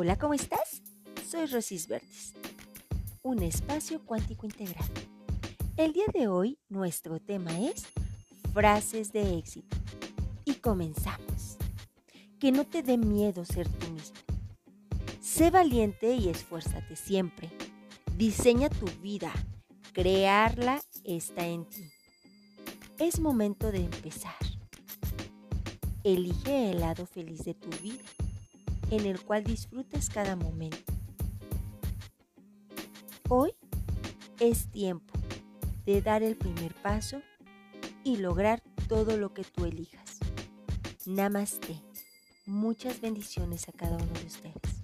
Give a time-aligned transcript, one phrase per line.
[0.00, 0.80] Hola, ¿cómo estás?
[1.28, 2.32] Soy Rosis Verdes,
[3.20, 4.88] un espacio cuántico integral.
[5.76, 7.84] El día de hoy nuestro tema es
[8.54, 9.76] frases de éxito.
[10.44, 11.56] Y comenzamos.
[12.38, 14.14] Que no te dé miedo ser tú mismo.
[15.20, 17.50] Sé valiente y esfuérzate siempre.
[18.16, 19.32] Diseña tu vida.
[19.94, 21.90] Crearla está en ti.
[23.00, 24.36] Es momento de empezar.
[26.04, 28.04] Elige el lado feliz de tu vida
[28.90, 30.92] en el cual disfrutes cada momento.
[33.28, 33.52] Hoy
[34.40, 35.12] es tiempo
[35.84, 37.20] de dar el primer paso
[38.04, 40.18] y lograr todo lo que tú elijas.
[41.06, 41.80] Namaste.
[42.46, 44.77] Muchas bendiciones a cada uno de ustedes.